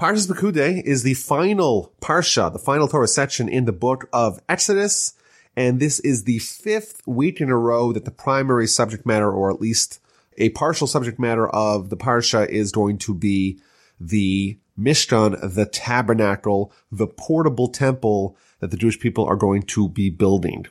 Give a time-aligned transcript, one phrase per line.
[0.00, 5.12] Parshas Pekudei is the final parsha, the final Torah section in the book of Exodus,
[5.54, 9.50] and this is the fifth week in a row that the primary subject matter, or
[9.50, 10.00] at least
[10.38, 13.60] a partial subject matter of the parsha, is going to be
[14.00, 20.08] the Mishkan, the tabernacle, the portable temple that the Jewish people are going to be
[20.08, 20.64] building.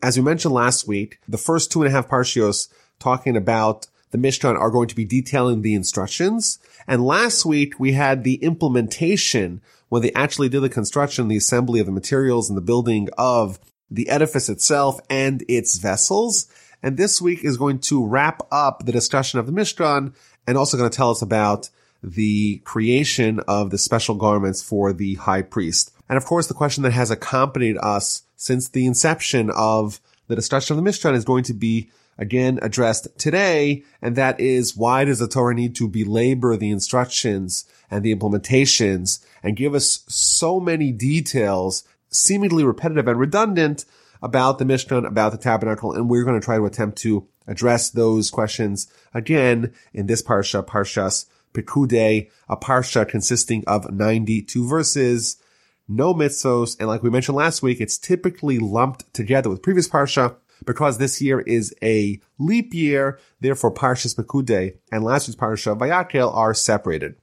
[0.00, 2.68] As we mentioned last week, the first two and a half parshios
[3.00, 6.60] talking about the Mishkan are going to be detailing the instructions.
[6.86, 11.80] And last week we had the implementation when they actually did the construction, the assembly
[11.80, 13.58] of the materials and the building of
[13.90, 16.46] the edifice itself and its vessels.
[16.80, 20.14] And this week is going to wrap up the discussion of the Mishkan
[20.46, 25.16] and also going to tell us about the creation of the special garments for the
[25.16, 25.90] high priest.
[26.08, 30.78] And of course, the question that has accompanied us since the inception of the discussion
[30.78, 35.18] of the Mishkan is going to be again addressed today, and that is why does
[35.18, 40.92] the Torah need to belabor the instructions and the implementations and give us so many
[40.92, 43.84] details, seemingly repetitive and redundant
[44.22, 47.90] about the Mishkan, about the tabernacle, and we're going to try to attempt to address
[47.90, 55.36] those questions again in this parsha, Parshas Pekudei, a parsha consisting of 92 verses,
[55.86, 60.36] no mitzvos, and like we mentioned last week, it's typically lumped together with previous parsha,
[60.64, 66.34] because this year is a leap year, therefore Parshas Pekudei and last week's Parsha Vayakhel
[66.34, 67.16] are separated.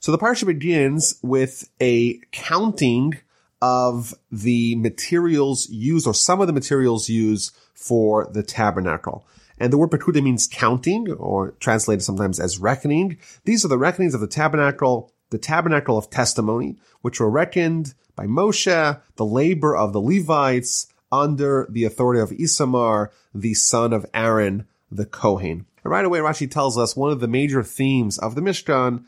[0.00, 3.18] So the Parsha begins with a counting
[3.60, 9.26] of the materials used or some of the materials used for the tabernacle.
[9.58, 13.18] And the word Pekudei means counting or translated sometimes as reckoning.
[13.44, 18.26] These are the reckonings of the tabernacle, the tabernacle of testimony, which were reckoned by
[18.26, 24.66] Moshe, the labor of the Levites, under the authority of Isamar, the son of Aaron,
[24.90, 25.66] the Kohen.
[25.84, 29.04] And right away, Rashi tells us one of the major themes of the Mishkan,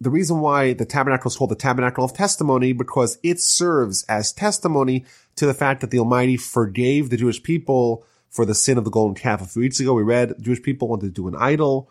[0.00, 4.32] the reason why the tabernacle is called the tabernacle of testimony, because it serves as
[4.32, 5.04] testimony
[5.36, 8.90] to the fact that the Almighty forgave the Jewish people for the sin of the
[8.90, 9.42] golden calf.
[9.42, 11.90] A few weeks ago, we read Jewish people wanted to do an idol,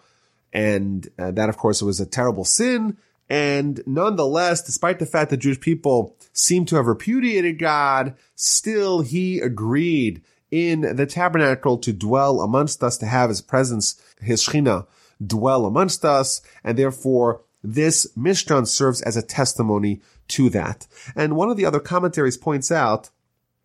[0.52, 2.98] and uh, that, of course, was a terrible sin.
[3.30, 9.40] And nonetheless, despite the fact that Jewish people seem to have repudiated God, still he
[9.40, 14.88] agreed in the tabernacle to dwell amongst us, to have his presence, his Shekhinah,
[15.26, 20.88] dwell amongst us, and therefore this Mishkan serves as a testimony to that.
[21.16, 23.10] And one of the other commentaries points out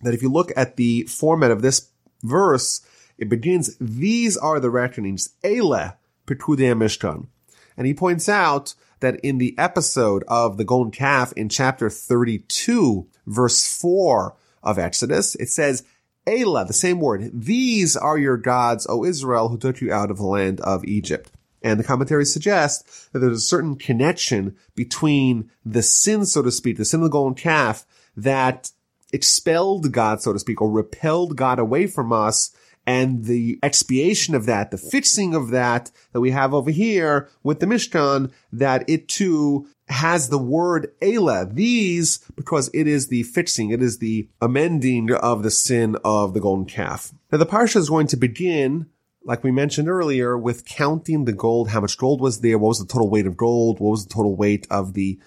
[0.03, 1.89] that if you look at the format of this
[2.23, 2.85] verse,
[3.17, 5.97] it begins, these are the reckonings, Ele
[6.27, 7.29] Pekudei Mishkan.
[7.77, 13.07] And he points out that in the episode of the golden calf in chapter 32,
[13.27, 15.85] verse 4 of Exodus, it says,
[16.27, 20.17] Elah, the same word, these are your gods, O Israel, who took you out of
[20.17, 21.31] the land of Egypt.
[21.63, 26.79] And the commentary suggests that there's a certain connection between the sin, so to speak,
[26.79, 28.71] the sin of the golden calf that
[29.13, 32.57] expelled God, so to speak, or repelled God away from us
[32.87, 37.61] and the expiation of that, the fixing of that that we have over here with
[37.61, 43.71] the Mishkan, that it too has the word Ela, these, because it is the fixing,
[43.71, 47.13] it is the amending of the sin of the golden calf.
[47.31, 48.87] Now the parsha is going to begin,
[49.25, 52.79] like we mentioned earlier, with counting the gold, how much gold was there, what was
[52.79, 55.19] the total weight of gold, what was the total weight of the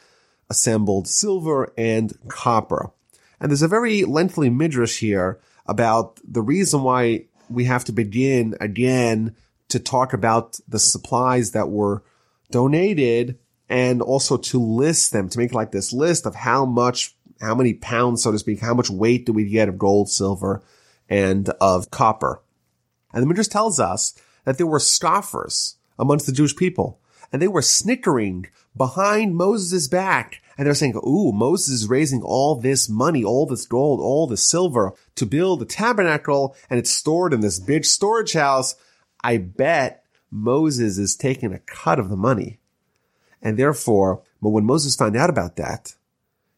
[0.50, 2.91] assembled silver and copper.
[3.40, 8.56] And there's a very lengthy midrash here about the reason why we have to begin
[8.59, 9.35] again
[9.69, 12.03] to talk about the supplies that were
[12.52, 13.38] donated
[13.69, 17.74] and also to list them, to make like this list of how much, how many
[17.74, 20.62] pounds, so to speak, how much weight do we get of gold, silver,
[21.09, 22.41] and of copper.
[23.13, 24.14] And the Midrash tells us
[24.46, 27.00] that there were scoffers amongst the Jewish people
[27.31, 30.41] and they were snickering behind Moses' back.
[30.57, 34.47] And they're saying, ooh, Moses is raising all this money, all this gold, all this
[34.47, 38.75] silver to build the tabernacle and it's stored in this big storage house.
[39.23, 42.59] I bet Moses is taking a cut of the money.
[43.41, 45.96] And therefore, but when Moses found out about that,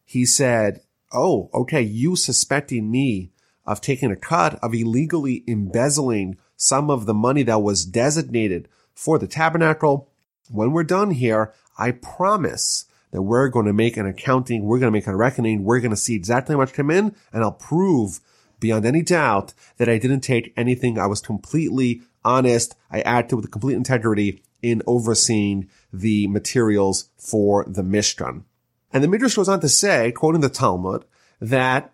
[0.04, 0.80] he said,
[1.12, 3.32] Oh, okay, you suspecting me
[3.66, 9.18] of taking a cut, of illegally embezzling some of the money that was designated for
[9.18, 10.08] the tabernacle.
[10.50, 14.92] When we're done here, I promise that we're going to make an accounting, we're going
[14.92, 17.52] to make a reckoning, we're going to see exactly how much come in, and I'll
[17.52, 18.20] prove
[18.60, 20.98] beyond any doubt that I didn't take anything.
[20.98, 22.76] I was completely honest.
[22.90, 28.44] I acted with complete integrity in overseeing the materials for the Mishkan.
[28.92, 31.04] And the Midrash goes on to say, quoting the Talmud,
[31.40, 31.92] that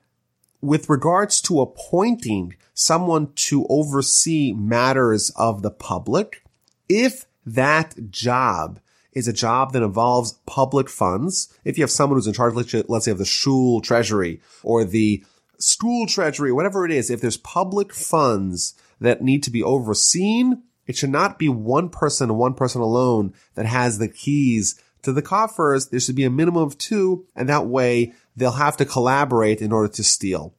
[0.61, 6.43] with regards to appointing someone to oversee matters of the public,
[6.89, 8.81] if that job
[9.17, 11.49] is a job that involves public funds.
[11.65, 15.25] If you have someone who's in charge, let's say of the shul treasury or the
[15.59, 20.97] school treasury, whatever it is, if there's public funds that need to be overseen, it
[20.97, 25.89] should not be one person one person alone that has the keys to the coffers.
[25.89, 29.73] There should be a minimum of two, and that way they'll have to collaborate in
[29.73, 30.55] order to steal.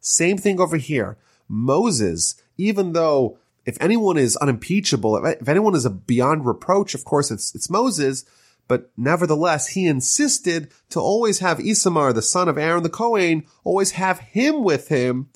[0.00, 1.16] Same thing over here.
[1.48, 7.54] Moses, even though if anyone is unimpeachable, if anyone is beyond reproach, of course it's,
[7.54, 8.24] it's Moses,
[8.68, 13.92] but nevertheless, he insisted to always have Isamar, the son of Aaron the Kohen, always
[13.92, 15.28] have him with him,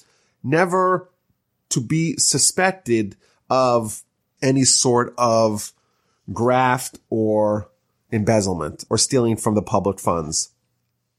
[0.43, 1.11] never
[1.71, 3.17] to be suspected
[3.51, 4.03] of
[4.41, 5.73] any sort of
[6.33, 7.71] graft or
[8.13, 10.51] embezzlement or stealing from the public funds.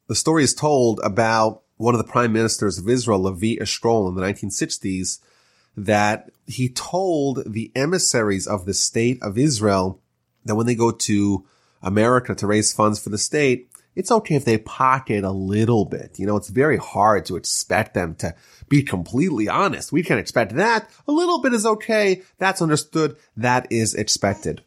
[0.07, 4.15] The story is told about one of the prime ministers of Israel, Levi Eshkol, in
[4.15, 5.19] the 1960s,
[5.77, 9.99] that he told the emissaries of the state of Israel
[10.45, 11.45] that when they go to
[11.81, 16.19] America to raise funds for the state, it's okay if they pocket a little bit.
[16.19, 18.35] You know, it's very hard to expect them to
[18.67, 19.91] be completely honest.
[19.91, 20.89] We can't expect that.
[21.07, 22.21] A little bit is okay.
[22.37, 23.15] That's understood.
[23.37, 24.63] That is expected.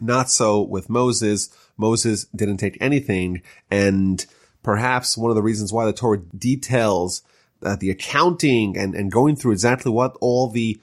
[0.00, 1.50] Not so with Moses.
[1.76, 3.42] Moses didn't take anything.
[3.70, 4.24] And
[4.62, 7.22] perhaps one of the reasons why the Torah details
[7.62, 10.80] uh, the accounting and, and going through exactly what all the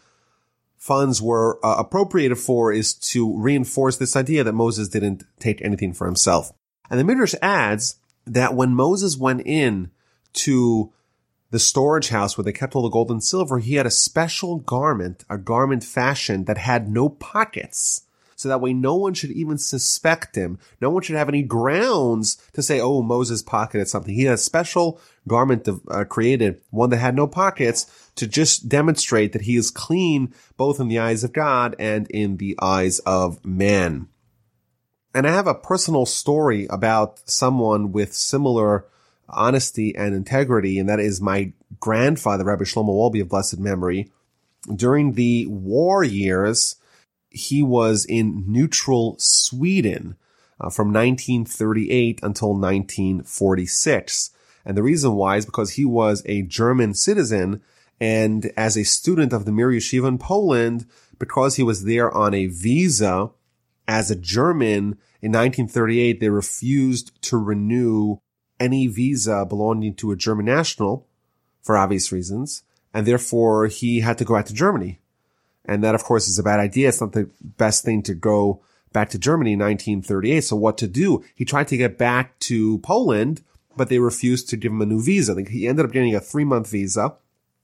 [0.77, 5.94] funds were uh, appropriated for is to reinforce this idea that Moses didn't take anything
[5.94, 6.51] for himself.
[6.89, 7.95] And the Midrash adds
[8.25, 9.89] that when Moses went in
[10.33, 10.92] to
[11.50, 14.57] the storage house where they kept all the gold and silver, he had a special
[14.57, 18.06] garment, a garment fashioned that had no pockets
[18.36, 20.60] so that way no one should even suspect him.
[20.82, 24.14] No one should have any grounds to say, oh, Moses pocketed something.
[24.14, 29.34] He had a special garment uh, created, one that had no pockets, to just demonstrate
[29.34, 33.44] that he is clean both in the eyes of God and in the eyes of
[33.46, 34.10] man.
[35.14, 38.86] And I have a personal story about someone with similar
[39.30, 44.12] honesty and integrity, and that is my grandfather, Rabbi Shlomo Wolbe of blessed memory.
[44.76, 46.76] During the war years,
[47.36, 50.16] he was in neutral Sweden
[50.60, 54.32] uh, from 1938 until 1946.
[54.66, 57.62] And the reason why is because he was a German citizen
[58.00, 60.86] and as a student of the Mir Yeshiva in Poland,
[61.18, 63.30] because he was there on a visa
[63.88, 68.18] as a German in 1938, they refused to renew
[68.60, 71.08] any visa belonging to a German national
[71.62, 72.64] for obvious reasons.
[72.94, 75.00] And therefore he had to go out to Germany.
[75.68, 76.90] And that, of course, is a bad idea.
[76.90, 78.62] It's not the best thing to go
[78.94, 80.42] back to Germany in 1938.
[80.42, 81.24] So what to do?
[81.36, 83.44] He tried to get back to Poland,
[83.76, 85.36] but they refused to give him a new visa.
[85.50, 87.16] He ended up getting a three month visa.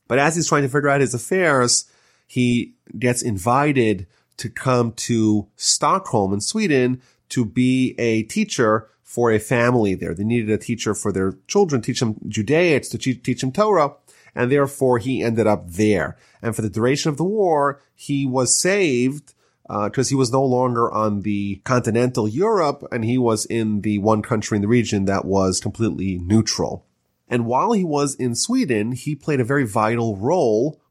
[0.07, 1.89] But as he's trying to figure out his affairs,
[2.27, 4.07] he gets invited
[4.37, 10.13] to come to Stockholm in Sweden to be a teacher for a family there.
[10.13, 13.93] They needed a teacher for their children, teach them Judaics, to teach them Torah
[14.35, 16.17] and therefore he ended up there.
[16.41, 19.33] And for the duration of the war, he was saved
[19.63, 23.99] because uh, he was no longer on the continental Europe and he was in the
[23.99, 26.85] one country in the region that was completely neutral.
[27.29, 30.81] And while he was in Sweden, he played a very vital role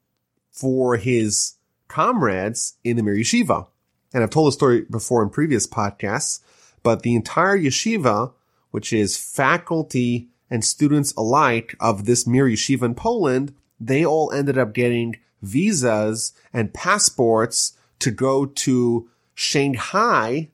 [0.50, 1.56] for his
[1.88, 3.66] comrades in the Mir Yeshiva.
[4.14, 6.40] And I've told the story before in previous podcasts,
[6.82, 8.32] but the entire yeshiva,
[8.70, 14.58] which is faculty and students alike of this Mir Yeshiva in Poland, they all ended
[14.58, 20.48] up getting visas and passports to go to Shanghai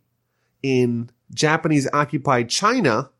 [0.62, 3.10] in Japanese occupied China.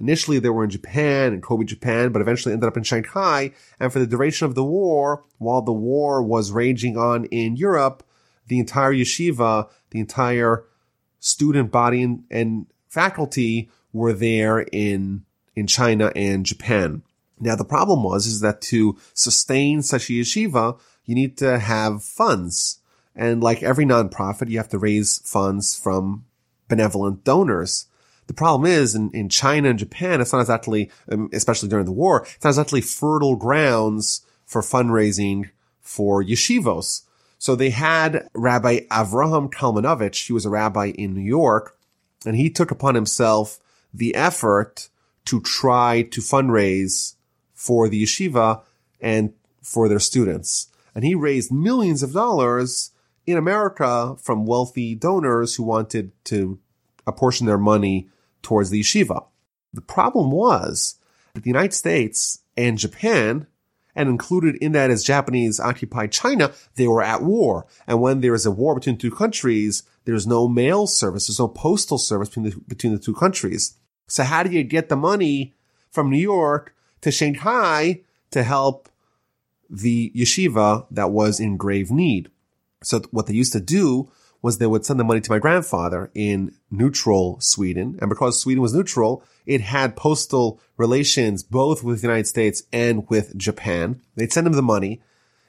[0.00, 3.52] Initially, they were in Japan and Kobe, Japan, but eventually ended up in Shanghai.
[3.78, 8.02] And for the duration of the war, while the war was raging on in Europe,
[8.48, 10.64] the entire yeshiva, the entire
[11.20, 15.24] student body and, and faculty were there in
[15.54, 17.02] in China and Japan.
[17.38, 22.02] Now the problem was is that to sustain such a yeshiva, you need to have
[22.02, 22.80] funds.
[23.14, 26.24] And like every nonprofit, you have to raise funds from
[26.68, 27.86] benevolent donors.
[28.26, 31.92] The problem is in, in China and Japan, it's not exactly, um, especially during the
[31.92, 37.02] war, it's not exactly fertile grounds for fundraising for yeshivos.
[37.38, 40.26] So they had Rabbi Avraham Kalmanovich.
[40.26, 41.76] He was a rabbi in New York
[42.24, 43.58] and he took upon himself
[43.92, 44.88] the effort
[45.24, 47.14] to try to fundraise
[47.54, 48.62] for the yeshiva
[49.00, 50.68] and for their students.
[50.94, 52.90] And he raised millions of dollars
[53.26, 56.58] in America from wealthy donors who wanted to
[57.06, 58.08] apportion their money
[58.42, 59.24] towards the yeshiva.
[59.72, 60.96] The problem was
[61.34, 63.46] that the United States and Japan,
[63.94, 67.66] and included in that is Japanese occupied China, they were at war.
[67.86, 71.26] And when there is a war between two countries, There's no mail service.
[71.26, 73.74] There's no postal service between the, between the two countries.
[74.08, 75.54] So how do you get the money
[75.90, 78.88] from New York to Shanghai to help
[79.72, 82.30] the yeshiva that was in grave need?
[82.82, 84.10] So what they used to do
[84.42, 87.96] was they would send the money to my grandfather in neutral Sweden.
[88.00, 93.08] And because Sweden was neutral, it had postal relations both with the United States and
[93.08, 94.00] with Japan.
[94.16, 95.00] They'd send him the money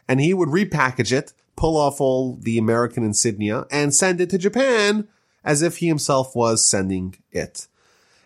[0.07, 4.37] and he would repackage it, pull off all the American insignia and send it to
[4.37, 5.07] Japan
[5.43, 7.67] as if he himself was sending it.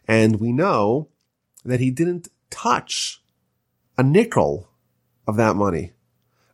[0.08, 1.08] And we know
[1.66, 3.22] that he didn't touch
[3.98, 4.67] a nickel
[5.28, 5.92] of that money.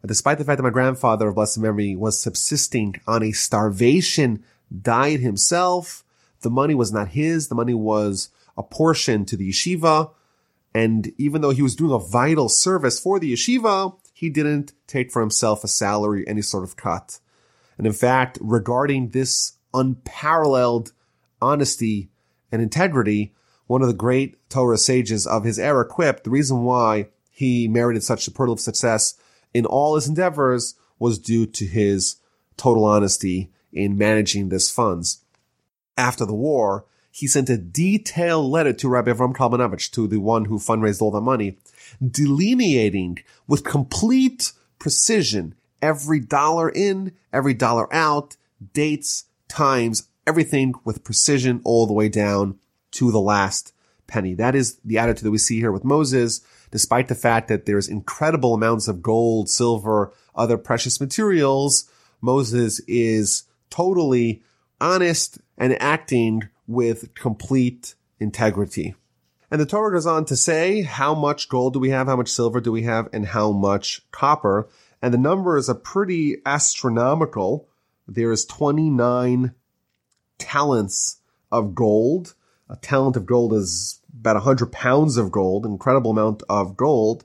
[0.05, 4.43] Despite the fact that my grandfather of blessed memory was subsisting on a starvation
[4.81, 6.03] diet himself,
[6.41, 7.47] the money was not his.
[7.47, 10.11] The money was a portion to the yeshiva.
[10.75, 15.11] And even though he was doing a vital service for the yeshiva, he didn't take
[15.11, 17.19] for himself a salary, any sort of cut.
[17.77, 20.91] And in fact, regarding this unparalleled
[21.41, 22.09] honesty
[22.51, 23.33] and integrity,
[23.67, 28.03] one of the great Torah sages of his era quipped the reason why he merited
[28.03, 29.15] such superlative success
[29.53, 32.17] in all his endeavors was due to his
[32.55, 35.25] total honesty in managing this funds.
[35.97, 40.45] After the war, he sent a detailed letter to Rabbi Avram Kalmanovich, to the one
[40.45, 41.57] who fundraised all the money,
[42.05, 48.37] delineating with complete precision every dollar in, every dollar out,
[48.73, 52.59] dates, times, everything with precision all the way down
[52.91, 53.73] to the last
[54.07, 54.33] penny.
[54.33, 56.41] That is the attitude that we see here with Moses,
[56.73, 61.87] despite the fact that there's incredible amounts of gold, silver, other precious materials.
[62.19, 64.41] Moses is totally
[64.81, 68.95] honest and acting with complete integrity.
[69.51, 72.29] And the Torah goes on to say how much gold do we have, how much
[72.29, 74.67] silver do we have, and how much copper.
[74.99, 77.69] And the numbers are pretty astronomical.
[78.07, 79.53] There is 29
[80.39, 81.17] talents
[81.51, 82.33] of gold.
[82.67, 87.23] A talent of gold is about 100 pounds of gold, incredible amount of gold,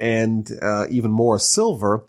[0.00, 2.06] and uh, even more silver.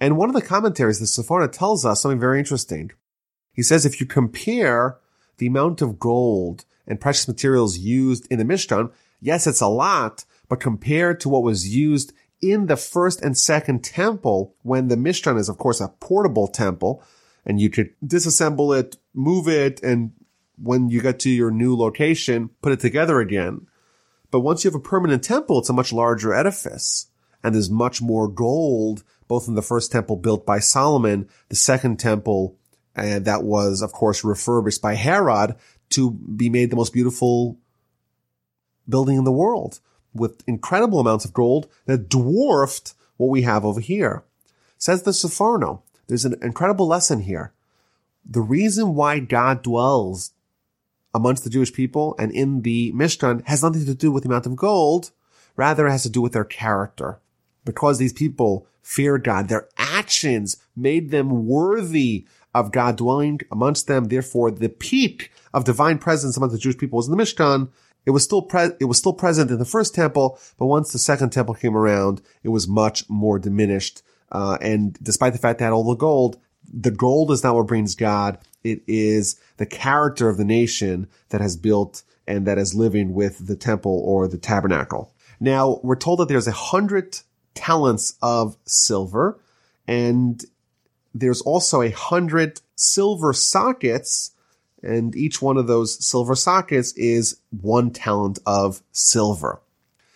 [0.00, 2.90] And one of the commentaries, the Sforno tells us something very interesting.
[3.52, 4.98] He says if you compare
[5.38, 10.24] the amount of gold and precious materials used in the Mishkan, yes, it's a lot,
[10.48, 15.38] but compared to what was used in the first and second temple, when the Mishkan
[15.38, 17.02] is, of course, a portable temple,
[17.46, 20.12] and you could disassemble it, move it, and
[20.62, 23.66] when you get to your new location, put it together again.
[24.30, 27.06] But once you have a permanent temple, it's a much larger edifice.
[27.42, 31.98] And there's much more gold, both in the first temple built by Solomon, the second
[31.98, 32.56] temple,
[32.96, 35.56] and that was, of course, refurbished by Herod
[35.90, 37.58] to be made the most beautiful
[38.88, 39.80] building in the world
[40.14, 44.24] with incredible amounts of gold that dwarfed what we have over here.
[44.78, 47.52] Says the Sforno, there's an incredible lesson here.
[48.24, 50.32] The reason why God dwells
[51.14, 54.46] amongst the Jewish people and in the Mishkan has nothing to do with the amount
[54.46, 55.12] of gold.
[55.56, 57.20] Rather, it has to do with their character.
[57.64, 64.06] Because these people feared God, their actions made them worthy of God dwelling amongst them.
[64.06, 67.70] Therefore, the peak of divine presence among the Jewish people was in the Mishkan.
[68.04, 70.98] It was still pre- it was still present in the first temple, but once the
[70.98, 74.02] second temple came around, it was much more diminished.
[74.30, 76.38] Uh, and despite the fact that all the gold,
[76.70, 78.38] the gold is not what brings God.
[78.64, 83.46] It is the character of the nation that has built and that is living with
[83.46, 85.12] the temple or the tabernacle.
[85.38, 87.20] Now, we're told that there's a hundred
[87.54, 89.38] talents of silver
[89.86, 90.42] and
[91.14, 94.32] there's also a hundred silver sockets
[94.82, 99.60] and each one of those silver sockets is one talent of silver.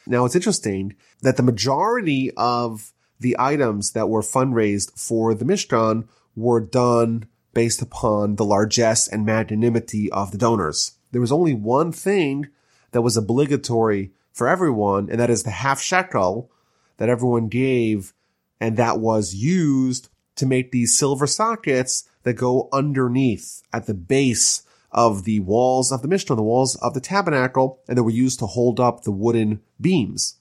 [0.06, 6.06] Now it's interesting that the majority of the items that were fundraised for the Mishkan
[6.36, 7.26] were done
[7.58, 10.92] based upon the largesse and magnanimity of the donors.
[11.10, 12.46] There was only one thing
[12.92, 16.52] that was obligatory for everyone, and that is the half shekel
[16.98, 18.14] that everyone gave,
[18.60, 24.62] and that was used to make these silver sockets that go underneath at the base
[24.92, 28.38] of the walls of the Mishkan, the walls of the tabernacle, and that were used
[28.38, 30.36] to hold up the wooden beams.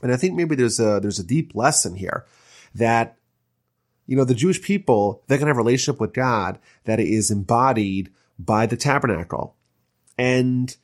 [0.00, 2.24] And I think maybe there's a, there's a deep lesson here
[2.74, 3.18] that,
[4.06, 7.30] you know, the Jewish people, they're going to have a relationship with God that is
[7.30, 9.56] embodied by the tabernacle.
[10.18, 10.76] And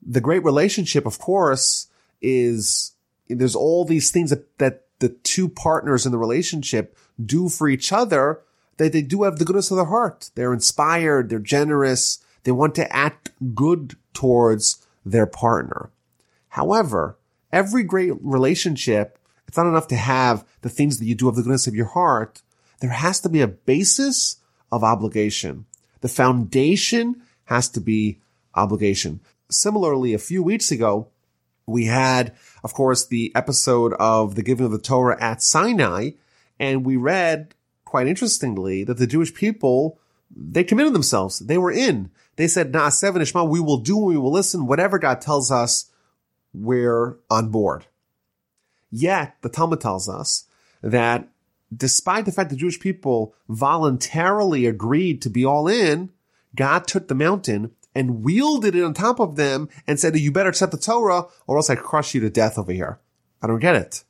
[0.00, 1.88] the great relationship, of course,
[2.20, 2.92] is
[3.28, 7.92] there's all these things that, that the two partners in the relationship do for each
[7.92, 8.42] other
[8.78, 10.30] that they do have the goodness of their heart.
[10.34, 11.28] They're inspired.
[11.28, 12.18] They're generous.
[12.44, 15.90] They want to act good towards their partner.
[16.50, 17.18] However,
[17.52, 21.42] every great relationship, it's not enough to have the things that you do of the
[21.42, 22.42] goodness of your heart.
[22.80, 24.36] There has to be a basis
[24.70, 25.66] of obligation.
[26.00, 28.20] The foundation has to be
[28.54, 29.20] obligation.
[29.50, 31.08] Similarly, a few weeks ago,
[31.66, 36.10] we had, of course, the episode of the giving of the Torah at Sinai,
[36.58, 37.54] and we read,
[37.84, 39.98] quite interestingly, that the Jewish people,
[40.34, 41.40] they committed themselves.
[41.40, 42.10] They were in.
[42.36, 45.90] They said, Na'aseh v'nishma, we will do, we will listen, whatever God tells us,
[46.54, 47.86] we're on board.
[48.90, 50.46] Yet, the Talmud tells us
[50.82, 51.28] that
[51.74, 56.10] despite the fact the Jewish people voluntarily agreed to be all in,
[56.54, 60.48] God took the mountain and wielded it on top of them and said, you better
[60.48, 63.00] accept the Torah or else I crush you to death over here.
[63.42, 64.04] I don't get it.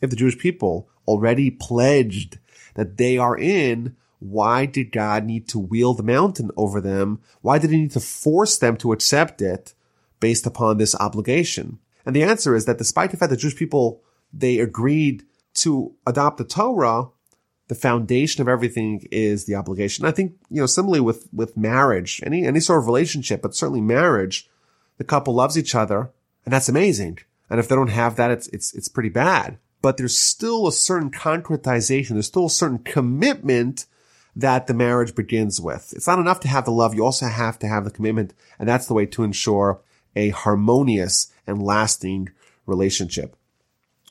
[0.00, 2.38] If the Jewish people already pledged
[2.74, 7.20] that they are in, why did God need to wield the mountain over them?
[7.40, 9.74] Why did he need to force them to accept it
[10.20, 11.78] based upon this obligation?
[12.06, 16.38] And the answer is that despite the fact that Jewish people, they agreed to adopt
[16.38, 17.08] the Torah,
[17.68, 20.04] the foundation of everything is the obligation.
[20.04, 23.80] I think, you know, similarly with, with marriage, any, any sort of relationship, but certainly
[23.80, 24.48] marriage,
[24.98, 26.10] the couple loves each other
[26.44, 27.18] and that's amazing.
[27.48, 29.58] And if they don't have that, it's, it's, it's pretty bad.
[29.80, 32.10] But there's still a certain concretization.
[32.10, 33.86] There's still a certain commitment
[34.34, 35.92] that the marriage begins with.
[35.94, 36.94] It's not enough to have the love.
[36.94, 38.32] You also have to have the commitment.
[38.58, 39.80] And that's the way to ensure
[40.16, 42.30] a harmonious and lasting
[42.66, 43.36] relationship.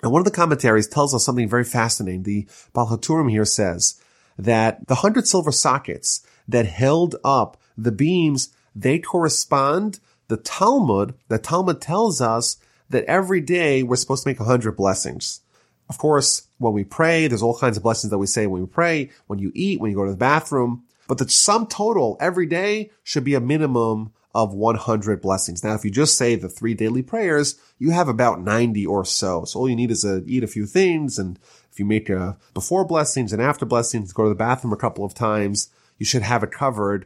[0.01, 2.23] And one of the commentaries tells us something very fascinating.
[2.23, 4.01] The Baal HaTurim here says
[4.37, 11.13] that the hundred silver sockets that held up the beams, they correspond the Talmud.
[11.27, 12.57] The Talmud tells us
[12.89, 15.41] that every day we're supposed to make a hundred blessings.
[15.89, 18.67] Of course, when we pray, there's all kinds of blessings that we say when we
[18.67, 20.83] pray, when you eat, when you go to the bathroom.
[21.07, 25.63] But the sum total every day should be a minimum of 100 blessings.
[25.63, 29.45] Now, if you just say the three daily prayers, you have about 90 or so.
[29.45, 31.19] So all you need is to eat a few things.
[31.19, 31.37] And
[31.71, 35.03] if you make a before blessings and after blessings, go to the bathroom a couple
[35.03, 37.05] of times, you should have it covered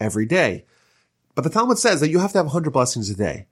[0.00, 0.64] every day.
[1.34, 3.46] But the Talmud says that you have to have 100 blessings a day.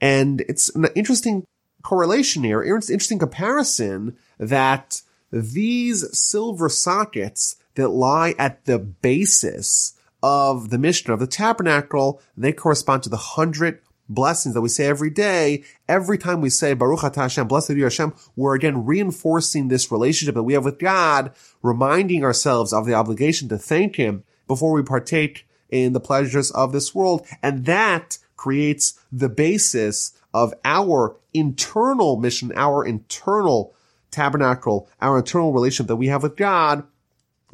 [0.00, 1.44] And it's an interesting
[1.82, 9.95] correlation here, it's an interesting comparison that these silver sockets that lie at the basis
[10.26, 14.86] of the Mishkan of the tabernacle, they correspond to the hundred blessings that we say
[14.86, 15.62] every day.
[15.88, 20.34] Every time we say Baruch Atah Hashem, blessed you Hashem, we're again reinforcing this relationship
[20.34, 24.82] that we have with God, reminding ourselves of the obligation to thank Him before we
[24.82, 27.24] partake in the pleasures of this world.
[27.40, 33.76] And that creates the basis of our internal mission, our internal
[34.10, 36.82] tabernacle, our internal relationship that we have with God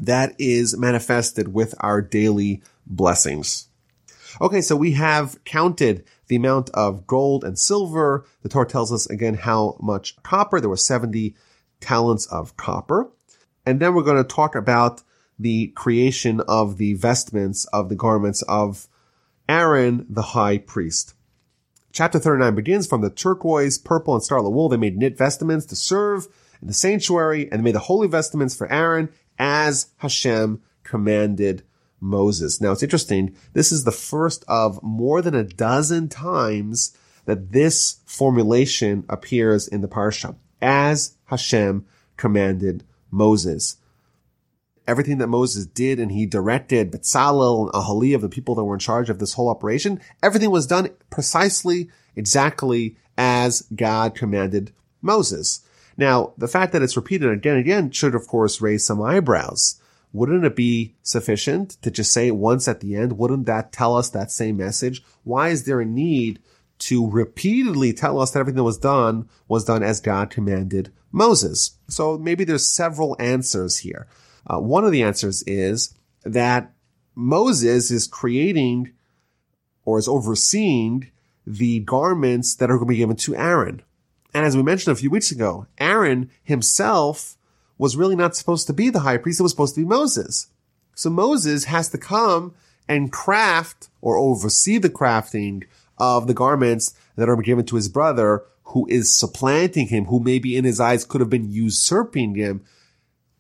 [0.03, 3.69] that is manifested with our daily blessings.
[4.41, 8.27] Okay, so we have counted the amount of gold and silver.
[8.43, 10.61] The Torah tells us again how much copper.
[10.61, 11.35] There were 70
[11.81, 13.11] talents of copper.
[13.65, 15.03] And then we're going to talk about
[15.39, 18.89] the creation of the vestments of the garments of
[19.49, 21.15] Aaron, the high priest.
[21.93, 24.69] Chapter 39 begins from the turquoise, purple, and scarlet wool.
[24.69, 26.27] They made knit vestments to serve
[26.61, 29.11] in the sanctuary and they made the holy vestments for Aaron
[29.43, 31.65] as Hashem commanded
[32.01, 32.61] Moses.
[32.61, 33.35] Now it's interesting.
[33.55, 39.81] This is the first of more than a dozen times that this formulation appears in
[39.81, 41.85] the parsha as Hashem
[42.17, 43.79] commanded Moses.
[44.87, 48.81] Everything that Moses did and he directed Betzalel and Ahaliah, the people that were in
[48.81, 55.63] charge of this whole operation, everything was done precisely, exactly as God commanded Moses.
[56.03, 59.81] Now, the fact that it's repeated again and again should, of course, raise some eyebrows.
[60.13, 63.19] Wouldn't it be sufficient to just say it once at the end?
[63.19, 65.05] Wouldn't that tell us that same message?
[65.23, 66.41] Why is there a need
[66.81, 71.79] to repeatedly tell us that everything that was done was done as God commanded Moses?
[71.87, 74.09] So maybe there's several answers here.
[74.45, 76.73] Uh, one of the answers is that
[77.15, 78.91] Moses is creating
[79.85, 81.13] or is overseeing
[81.47, 83.83] the garments that are going to be given to Aaron.
[84.35, 87.37] And as we mentioned a few weeks ago, Aaron himself
[87.79, 89.41] was really not supposed to be the high priest.
[89.41, 90.49] It was supposed to be Moses.
[90.95, 92.55] So Moses has to come
[92.89, 95.65] and craft or oversee the crafting
[95.99, 100.57] of the garments that are given to his brother who is supplanting him, who maybe
[100.57, 102.65] in his eyes could have been usurping him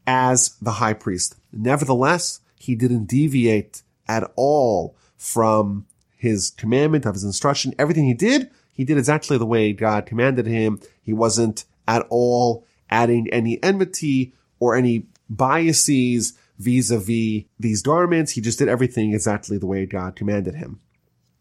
[0.07, 1.37] as the high priest.
[1.53, 7.75] Nevertheless, he didn't deviate at all from his commandment of his instruction.
[7.79, 10.81] Everything he did he did exactly the way God commanded him.
[11.03, 18.33] He wasn't at all adding any enmity or any biases vis-a-vis these garments.
[18.33, 20.81] He just did everything exactly the way God commanded him.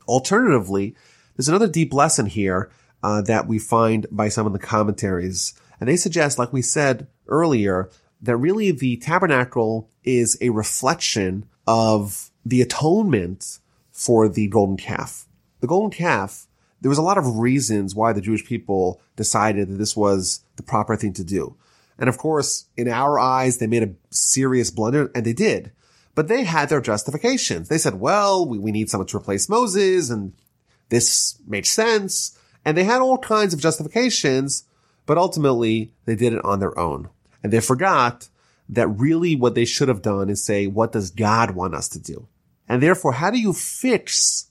[0.07, 0.95] Alternatively,
[1.35, 2.69] there's another deep lesson here
[3.03, 7.07] uh, that we find by some of the commentaries, and they suggest, like we said
[7.27, 7.89] earlier,
[8.21, 13.59] that really the tabernacle is a reflection of the atonement
[13.91, 15.27] for the golden calf.
[15.59, 16.47] The golden calf,
[16.81, 20.63] there was a lot of reasons why the Jewish people decided that this was the
[20.63, 21.55] proper thing to do.
[21.97, 25.71] And of course, in our eyes, they made a serious blunder, and they did.
[26.15, 27.69] But they had their justifications.
[27.69, 30.33] They said, well, we, we need someone to replace Moses, and
[30.89, 32.37] this made sense.
[32.65, 34.63] And they had all kinds of justifications,
[35.05, 37.09] but ultimately they did it on their own.
[37.43, 38.29] And they forgot
[38.69, 41.99] that really what they should have done is say, what does God want us to
[41.99, 42.27] do?
[42.67, 44.47] And therefore, how do you fix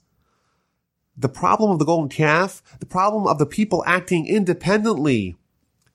[1.17, 5.35] the problem of the golden calf, the problem of the people acting independently,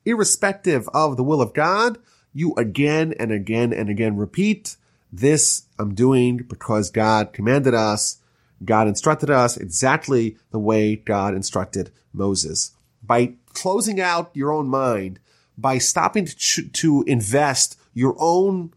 [0.05, 1.99] irrespective of the will of God?
[2.33, 4.77] You again and again and again repeat,
[5.13, 8.19] this I'm doing because God commanded us.
[8.65, 12.73] God instructed us exactly the way God instructed Moses.
[13.03, 15.21] By closing out your own mind,
[15.57, 18.73] by stopping to, to invest your own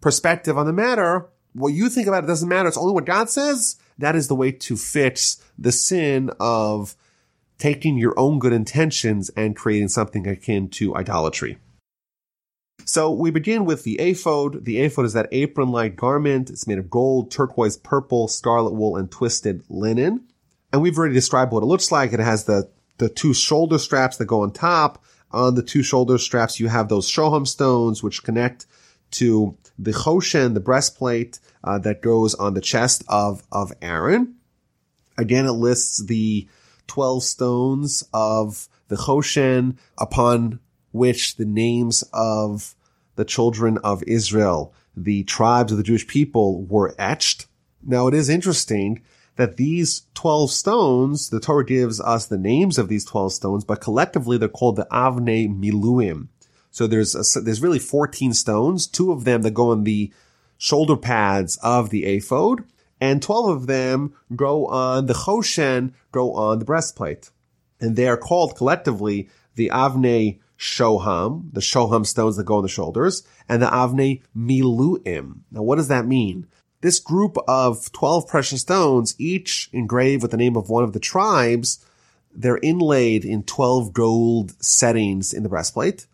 [0.00, 2.68] perspective on the matter, what you think about it doesn't matter.
[2.68, 3.76] It's only what God says.
[3.98, 6.96] That is the way to fix the sin of
[7.58, 11.58] taking your own good intentions and creating something akin to idolatry.
[12.84, 14.64] So we begin with the ephod.
[14.64, 16.50] The ephod is that apron-like garment.
[16.50, 20.24] It's made of gold, turquoise, purple, scarlet wool, and twisted linen.
[20.72, 22.12] And we've already described what it looks like.
[22.12, 25.02] It has the, the two shoulder straps that go on top.
[25.30, 28.66] On the two shoulder straps, you have those shoham stones, which connect
[29.14, 34.36] to the choshen, the breastplate, uh, that goes on the chest of, of Aaron.
[35.16, 36.48] Again, it lists the
[36.86, 40.60] 12 stones of the choshen upon
[40.92, 42.74] which the names of
[43.16, 47.46] the children of Israel, the tribes of the Jewish people were etched.
[47.82, 49.02] Now it is interesting
[49.36, 53.80] that these 12 stones, the Torah gives us the names of these 12 stones, but
[53.80, 56.28] collectively they're called the Avnei Miluim.
[56.74, 60.12] So there's a, there's really 14 stones, two of them that go on the
[60.58, 62.64] shoulder pads of the ephod,
[63.00, 67.30] and 12 of them go on the choshen, go on the breastplate.
[67.80, 72.68] And they are called collectively the Avnei shoham, the shoham stones that go on the
[72.68, 75.42] shoulders, and the avnei miluim.
[75.52, 76.48] Now, what does that mean?
[76.80, 80.98] This group of 12 precious stones, each engraved with the name of one of the
[80.98, 81.86] tribes,
[82.34, 86.06] they're inlaid in 12 gold settings in the breastplate.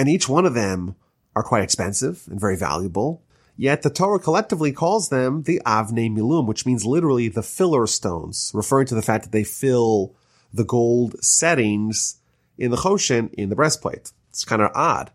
[0.00, 0.96] And each one of them
[1.36, 3.22] are quite expensive and very valuable.
[3.54, 8.50] Yet the Torah collectively calls them the Avnei Miluim, which means literally the filler stones,
[8.54, 10.14] referring to the fact that they fill
[10.54, 12.16] the gold settings
[12.56, 14.10] in the Choshen in the breastplate.
[14.30, 15.10] It's kind of odd.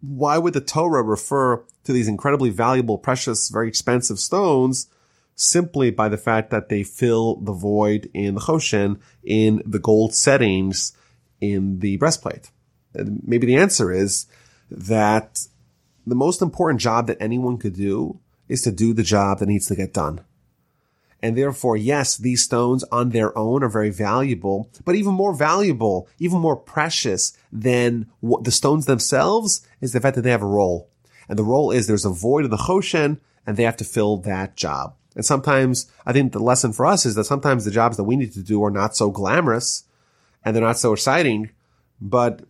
[0.00, 4.88] Why would the Torah refer to these incredibly valuable, precious, very expensive stones
[5.36, 10.12] simply by the fact that they fill the void in the Choshen in the gold
[10.12, 10.92] settings
[11.40, 12.50] in the breastplate?
[12.94, 14.26] Maybe the answer is
[14.70, 15.46] that
[16.06, 19.66] the most important job that anyone could do is to do the job that needs
[19.66, 20.20] to get done.
[21.22, 26.06] And therefore, yes, these stones on their own are very valuable, but even more valuable,
[26.18, 30.90] even more precious than the stones themselves is the fact that they have a role.
[31.26, 34.18] And the role is there's a void in the Choshen and they have to fill
[34.18, 34.96] that job.
[35.16, 38.16] And sometimes I think the lesson for us is that sometimes the jobs that we
[38.16, 39.84] need to do are not so glamorous
[40.44, 41.50] and they're not so exciting.
[42.02, 42.42] But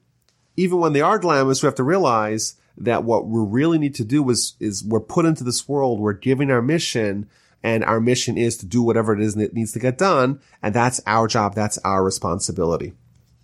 [0.56, 4.04] even when they are glamorous, we have to realize that what we really need to
[4.04, 7.28] do is, is we're put into this world, we're giving our mission
[7.62, 10.74] and our mission is to do whatever it is that needs to get done, and
[10.74, 12.92] that's our job, that's our responsibility.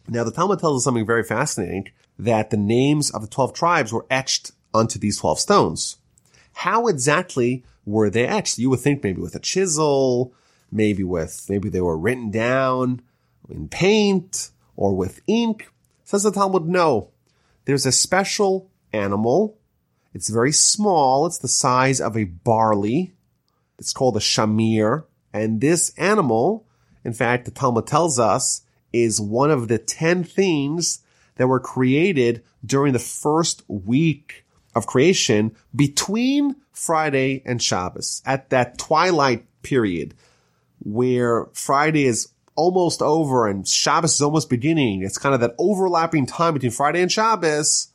[0.08, 3.92] Now, the Talmud tells us something very fascinating, that the names of the 12 tribes
[3.94, 5.96] were etched onto these 12 stones.
[6.52, 8.58] How exactly were they etched?
[8.58, 10.34] You would think maybe with a chisel,
[10.70, 13.00] maybe with, maybe they were written down
[13.48, 15.70] in paint or with ink.
[16.10, 17.12] Says the Talmud, no.
[17.66, 19.60] There's a special animal.
[20.12, 21.24] It's very small.
[21.24, 23.14] It's the size of a barley.
[23.78, 25.04] It's called a shamir.
[25.32, 26.66] And this animal,
[27.04, 30.98] in fact, the Talmud tells us, is one of the 10 themes
[31.36, 34.44] that were created during the first week
[34.74, 40.14] of creation between Friday and Shabbos at that twilight period
[40.80, 45.02] where Friday is almost over and Shabbos is almost beginning.
[45.02, 47.88] It's kind of that overlapping time between Friday and Shabbos.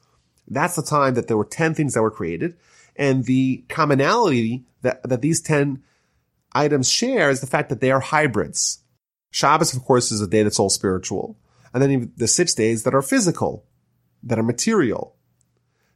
[0.47, 2.55] That's the time that there were 10 things that were created.
[2.95, 5.83] And the commonality that, that these 10
[6.53, 8.79] items share is the fact that they are hybrids.
[9.31, 11.37] Shabbos, of course, is a day that's all spiritual.
[11.73, 13.65] And then the six days that are physical,
[14.23, 15.15] that are material.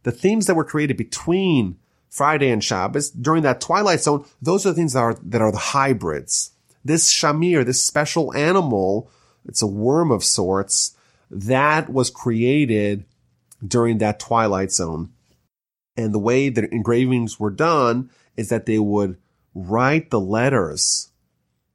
[0.04, 1.78] The themes that were created between
[2.10, 5.52] Friday and Shabbos during that twilight zone, those are the things that are, that are
[5.52, 6.52] the hybrids.
[6.84, 9.10] This shamir, this special animal,
[9.46, 10.96] it's a worm of sorts,
[11.30, 13.06] that was created
[13.66, 15.12] during that twilight zone.
[15.98, 19.18] And the way that engravings were done is that they would
[19.54, 21.10] write the letters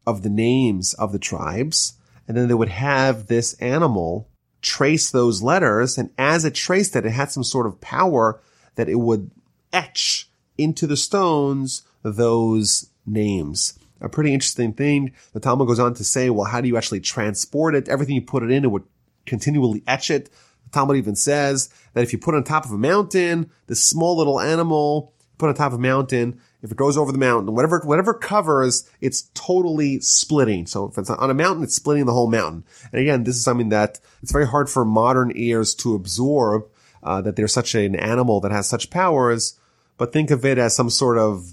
[0.07, 1.95] of the names of the tribes,
[2.27, 4.29] and then they would have this animal
[4.63, 8.41] trace those letters, and as it traced it, it had some sort of power
[8.77, 9.31] that it would
[9.73, 13.79] etch into the stones those names.
[14.05, 15.13] A pretty interesting thing.
[15.33, 17.89] The Talmud goes on to say, well, how do you actually transport it?
[17.89, 18.85] Everything you put it in, it would
[19.25, 20.27] continually etch it.
[20.65, 24.19] The Talmud even says that if you put on top of a mountain, this small
[24.19, 27.81] little animal, put on top of a mountain, if it goes over the mountain, whatever,
[27.85, 30.67] whatever covers, it's totally splitting.
[30.67, 32.65] So if it's on a mountain, it's splitting the whole mountain.
[32.93, 36.67] And again, this is something that it's very hard for modern ears to absorb,
[37.03, 39.59] uh, that there's such an animal that has such powers,
[39.97, 41.53] but think of it as some sort of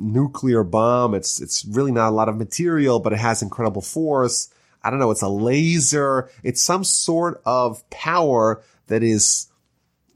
[0.00, 1.14] nuclear bomb.
[1.14, 4.52] It's, it's really not a lot of material, but it has incredible force.
[4.82, 5.10] I don't know.
[5.10, 6.30] It's a laser.
[6.42, 9.48] It's some sort of power that is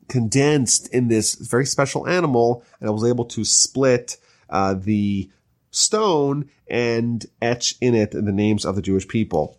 [0.09, 4.19] condensed in this very special animal and I was able to split
[4.51, 5.31] uh, the
[5.71, 9.59] stone and etch in it the names of the Jewish people.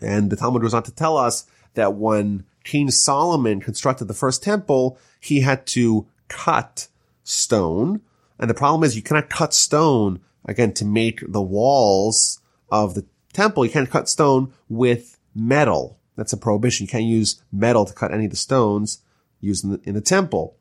[0.00, 4.42] And the Talmud goes on to tell us that when King Solomon constructed the first
[4.42, 6.88] temple, he had to cut
[7.24, 8.00] stone.
[8.38, 13.06] And the problem is you cannot cut stone again to make the walls of the
[13.32, 13.64] temple.
[13.64, 15.98] You can't cut stone with metal.
[16.16, 16.84] That's a prohibition.
[16.84, 19.02] You can't use metal to cut any of the stones
[19.40, 20.56] used in the, in the temple.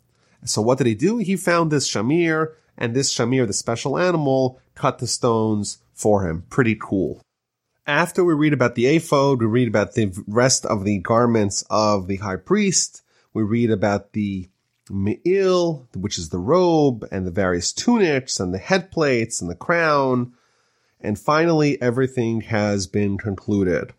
[0.45, 1.17] So what did he do?
[1.17, 6.43] He found this shamir and this shamir, the special animal, cut the stones for him.
[6.49, 7.21] Pretty cool.
[7.87, 12.07] After we read about the ephod, we read about the rest of the garments of
[12.07, 13.01] the high priest.
[13.33, 14.49] We read about the
[14.89, 19.55] me'il, which is the robe, and the various tunics, and the head plates, and the
[19.55, 20.33] crown.
[21.01, 23.93] And finally, everything has been concluded.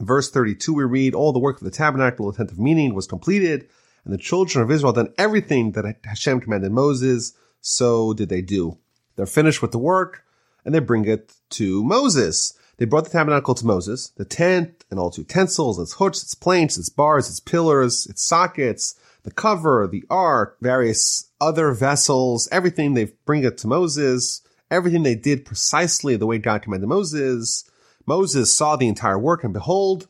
[0.00, 3.68] Verse 32, we read, all the work of the tabernacle, attentive meaning, was completed,
[4.04, 8.78] and the children of Israel done everything that Hashem commanded Moses so did they do.
[9.16, 10.24] They're finished with the work
[10.64, 12.54] and they bring it to Moses.
[12.76, 16.34] They brought the tabernacle to Moses, the tent and all its utensils, its hooks, its
[16.34, 18.94] planks, its bars, its pillars, its sockets,
[19.28, 22.94] the cover, the ark, various other vessels, everything.
[22.94, 24.40] They bring it to Moses.
[24.70, 27.70] Everything they did precisely the way God commanded Moses.
[28.06, 30.08] Moses saw the entire work and behold,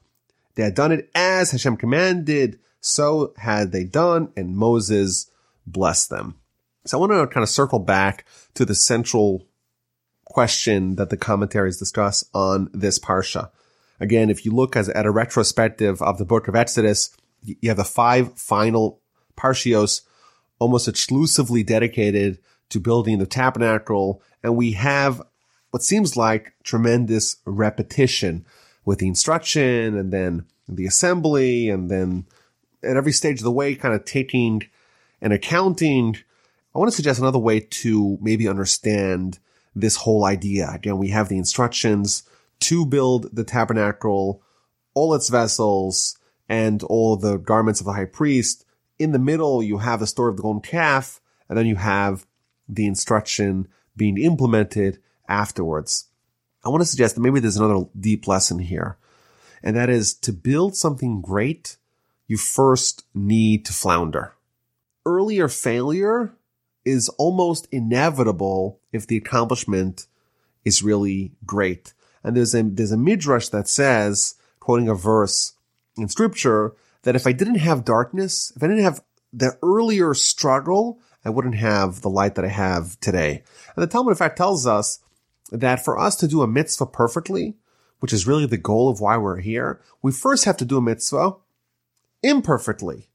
[0.54, 2.60] they had done it as Hashem commanded.
[2.80, 5.28] So had they done and Moses
[5.66, 6.36] blessed them.
[6.86, 9.46] So I want to kind of circle back to the central
[10.26, 13.50] question that the commentaries discuss on this parsha.
[13.98, 17.10] Again, if you look as, at a retrospective of the book of Exodus,
[17.42, 19.00] you have the five final
[19.38, 20.02] parshios
[20.58, 24.22] almost exclusively dedicated to building the tabernacle.
[24.42, 25.22] And we have
[25.70, 28.44] what seems like tremendous repetition
[28.84, 32.26] with the instruction and then the assembly and then
[32.82, 34.62] at every stage of the way kind of taking
[35.20, 36.16] and accounting
[36.74, 39.40] I want to suggest another way to maybe understand
[39.74, 40.70] this whole idea.
[40.72, 42.22] Again, we have the instructions
[42.60, 44.42] to build the tabernacle,
[44.94, 46.16] all its vessels,
[46.48, 48.64] and all the garments of the high priest.
[48.98, 52.26] In the middle, you have the story of the golden calf, and then you have
[52.68, 56.08] the instruction being implemented afterwards.
[56.64, 58.98] I want to suggest that maybe there's another deep lesson here,
[59.62, 61.76] and that is to build something great,
[62.26, 64.34] you first need to flounder.
[65.06, 66.34] Earlier failure
[66.84, 70.06] is almost inevitable if the accomplishment
[70.64, 71.94] is really great.
[72.22, 75.54] And there's a, there's a midrash that says, quoting a verse
[75.96, 76.74] in scripture,
[77.08, 81.54] that if I didn't have darkness, if I didn't have the earlier struggle, I wouldn't
[81.54, 83.42] have the light that I have today.
[83.74, 85.00] And the Talmud, in fact, tells us
[85.50, 87.56] that for us to do a mitzvah perfectly,
[88.00, 90.82] which is really the goal of why we're here, we first have to do a
[90.82, 91.36] mitzvah
[92.22, 93.08] imperfectly.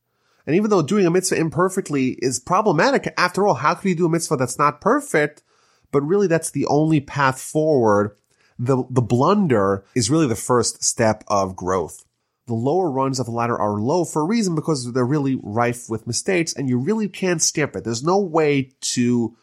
[0.48, 4.08] And even though doing a mitzvah imperfectly is problematic, after all, how can you do
[4.08, 5.44] a mitzvah that's not perfect?
[5.92, 8.18] But really that's the only path forward.
[8.58, 12.04] The, the blunder is really the first step of growth.
[12.46, 15.90] The lower runs of the ladder are low for a reason because they're really rife
[15.90, 17.84] with mistakes and you really can't skip it.
[17.84, 19.36] There's no way to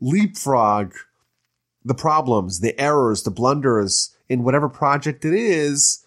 [0.00, 0.94] leapfrog
[1.84, 6.04] the problems, the errors, the blunders in whatever project it is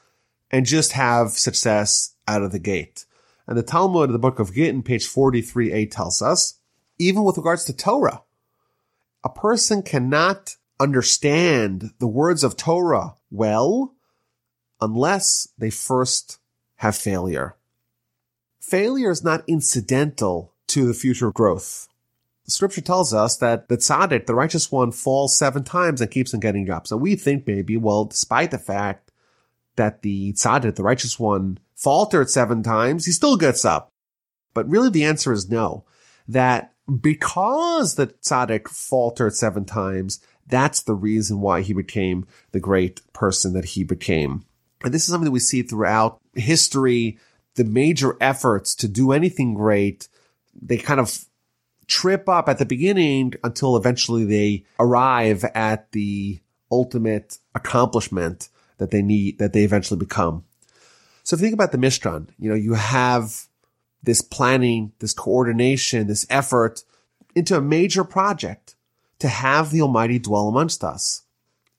[0.52, 3.06] and just have success out of the gate.
[3.48, 6.60] And the Talmud the book of Gittin, page 43a tells us,
[7.00, 8.24] even with regards to Torah,
[9.24, 13.96] a person cannot understand the words of Torah well
[14.82, 16.40] unless they first
[16.78, 17.56] have failure.
[18.60, 21.88] Failure is not incidental to the future growth.
[22.46, 26.34] The scripture tells us that the tzaddik, the righteous one, falls seven times and keeps
[26.34, 26.88] on getting up.
[26.88, 29.12] So we think maybe, well, despite the fact
[29.76, 33.90] that the tzaddik, the righteous one, faltered seven times, he still gets up.
[34.54, 35.86] But really the answer is no.
[36.28, 40.20] That because the tzaddik faltered seven times,
[40.52, 44.44] That's the reason why he became the great person that he became.
[44.84, 47.20] And this is something that we see throughout history.
[47.56, 50.08] The major efforts to do anything great,
[50.60, 51.26] they kind of
[51.88, 56.40] trip up at the beginning until eventually they arrive at the
[56.72, 60.46] ultimate accomplishment that they need, that they eventually become.
[61.24, 63.48] So think about the Mishkan, you know, you have
[64.02, 66.84] this planning, this coordination, this effort
[67.36, 68.76] into a major project
[69.20, 71.24] to have the Almighty dwell amongst us.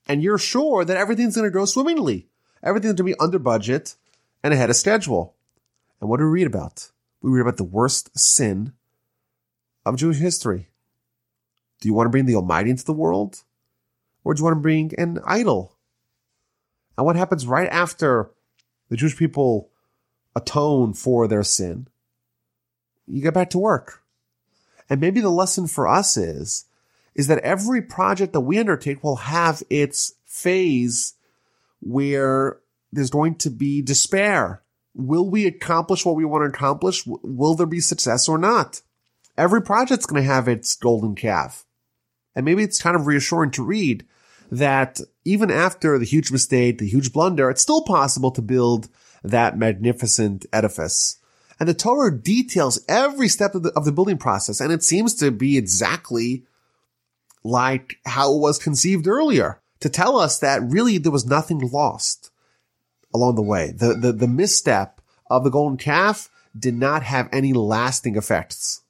[0.07, 2.29] And you're sure that everything's going to go swimmingly.
[2.63, 3.95] Everything's going to be under budget
[4.43, 5.35] and ahead of schedule.
[5.99, 6.91] And what do we read about?
[7.21, 8.73] We read about the worst sin
[9.85, 10.69] of Jewish history.
[11.81, 13.43] Do you want to bring the Almighty into the world?
[14.23, 15.75] Or do you want to bring an idol?
[16.97, 18.31] And what happens right after
[18.89, 19.69] the Jewish people
[20.35, 21.87] atone for their sin?
[23.05, 24.03] You get back to work.
[24.89, 26.65] And maybe the lesson for us is,
[27.15, 31.15] is that every project that we undertake will have its phase
[31.83, 32.59] where
[32.91, 34.61] there's going to be despair.
[34.95, 37.03] Will we accomplish what we want to accomplish?
[37.05, 38.81] Will there be success or not?
[39.37, 41.65] Every project's going to have its golden calf.
[42.35, 44.05] And maybe it's kind of reassuring to read
[44.51, 48.87] that even after the huge mistake, the huge blunder, it's still possible to build
[49.23, 51.17] that magnificent edifice.
[51.59, 54.59] And the Torah details every step of the, of the building process.
[54.59, 56.45] And it seems to be exactly
[57.43, 62.31] like how it was conceived earlier to tell us that really there was nothing lost
[63.13, 63.73] along the way.
[63.75, 68.83] The, the, the misstep of the golden calf did not have any lasting effects.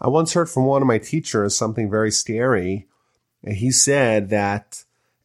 [0.00, 2.86] I once heard from one of my teachers something very scary.
[3.44, 4.84] He said that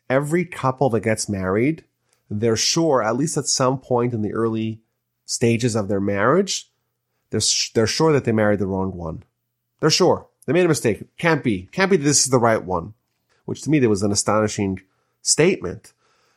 [0.10, 1.84] every couple that gets married,
[2.28, 4.82] they're sure, at least at some point in the early
[5.24, 6.72] stages of their marriage,
[7.30, 7.42] they're,
[7.76, 9.22] they're sure that they married the wrong one.
[9.82, 10.30] They're sure.
[10.48, 11.16] They made a mistake.
[11.20, 11.70] Can't be.
[11.72, 12.96] Can't be this is the right one.
[13.46, 14.82] Which to me, that was an astonishing
[15.22, 15.94] statement.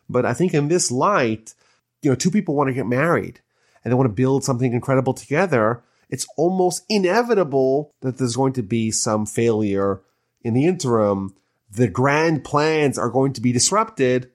[0.09, 1.55] But I think in this light,
[2.03, 3.41] you know, two people want to get married
[3.83, 5.83] and they want to build something incredible together.
[6.09, 10.01] It's almost inevitable that there's going to be some failure
[10.43, 11.35] in the interim.
[11.71, 14.31] The grand plans are going to be disrupted,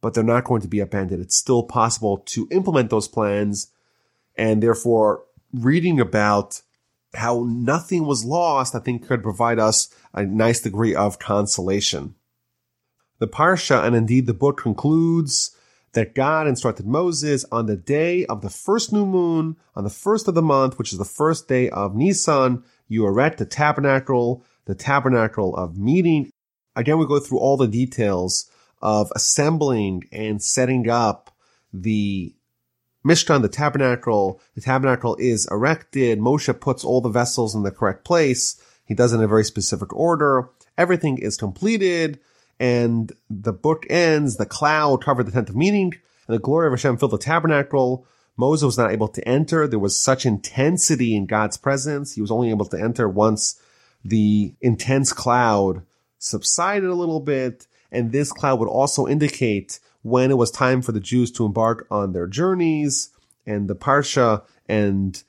[0.00, 1.22] but they're not going to be abandoned.
[1.22, 3.68] It's still possible to implement those plans
[4.36, 6.62] and therefore reading about
[7.14, 12.14] how nothing was lost, I think could provide us a nice degree of consolation.
[13.18, 15.56] The Parsha and indeed the book concludes
[15.92, 20.26] that God instructed Moses on the day of the first new moon, on the first
[20.26, 24.74] of the month, which is the first day of Nisan, you erect the tabernacle, the
[24.74, 26.30] tabernacle of meeting.
[26.74, 31.30] Again, we go through all the details of assembling and setting up
[31.72, 32.34] the
[33.04, 36.18] Mishkan, the tabernacle, the tabernacle is erected.
[36.18, 38.60] Moshe puts all the vessels in the correct place.
[38.84, 40.48] He does it in a very specific order.
[40.78, 42.20] Everything is completed
[42.60, 44.36] and the book ends.
[44.36, 45.94] The cloud covered the tent of meeting
[46.26, 48.06] and the glory of Hashem filled the tabernacle.
[48.36, 49.66] Moses was not able to enter.
[49.66, 52.14] There was such intensity in God's presence.
[52.14, 53.60] He was only able to enter once
[54.04, 55.82] the intense cloud
[56.18, 57.66] subsided a little bit.
[57.90, 61.86] And this cloud would also indicate when it was time for the Jews to embark
[61.90, 63.10] on their journeys
[63.46, 65.22] and the Parsha and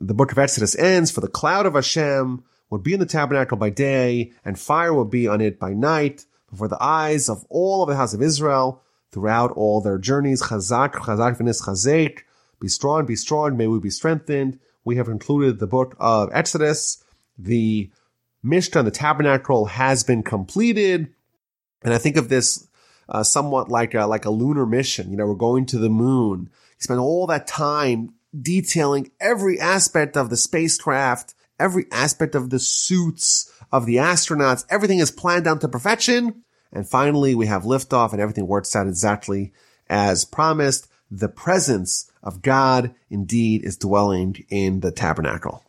[0.00, 3.56] the book of Exodus ends for the cloud of Hashem would be in the tabernacle
[3.56, 7.82] by day and fire would be on it by night before the eyes of all
[7.82, 10.42] of the house of Israel throughout all their journeys.
[10.42, 12.20] Chazak, chazak, v'nis chazek.
[12.60, 13.56] Be strong, be strong.
[13.56, 14.58] May we be strengthened.
[14.84, 17.02] We have concluded the book of Exodus.
[17.38, 17.90] The
[18.44, 21.12] Mishkan, the tabernacle has been completed.
[21.82, 22.67] And I think of this
[23.08, 25.10] uh, somewhat like a, like a lunar mission.
[25.10, 26.50] You know, we're going to the moon.
[26.50, 32.58] You spend all that time detailing every aspect of the spacecraft, every aspect of the
[32.58, 34.64] suits of the astronauts.
[34.70, 36.42] Everything is planned down to perfection.
[36.72, 39.52] And finally, we have liftoff and everything works out exactly
[39.88, 40.88] as promised.
[41.10, 45.64] The presence of God indeed is dwelling in the tabernacle.